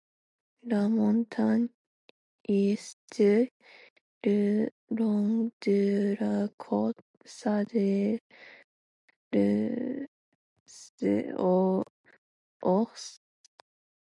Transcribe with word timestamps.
La 0.63 0.87
montagne 0.89 1.67
est 2.45 2.75
situé 2.75 3.53
le 4.23 4.67
long 4.89 5.51
de 5.61 6.17
la 6.19 6.47
côte 6.57 6.97
sud-est 7.23 8.19
de 9.31 10.07
l'île 10.99 11.35
aux 11.37 11.83
Ours. 12.63 13.21